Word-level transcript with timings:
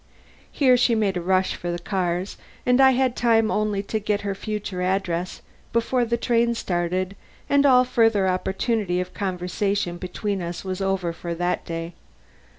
Here 0.51 0.77
she 0.77 0.95
made 0.95 1.15
a 1.15 1.21
rush 1.21 1.53
for 1.53 1.69
the 1.71 1.77
cars, 1.77 2.35
and 2.65 2.81
I 2.81 2.89
had 2.93 3.15
time 3.15 3.51
only 3.51 3.83
to 3.83 3.99
get 3.99 4.21
her 4.21 4.33
future 4.33 4.81
address 4.81 5.43
before 5.71 6.05
the 6.05 6.17
train 6.17 6.55
started 6.55 7.15
and 7.47 7.67
all 7.67 7.83
further 7.83 8.27
opportunity 8.27 8.99
of 8.99 9.13
conversation 9.13 9.97
between 9.99 10.41
us 10.41 10.65
was 10.65 10.81
over 10.81 11.13
for 11.13 11.35
that 11.35 11.65
day. 11.65 11.93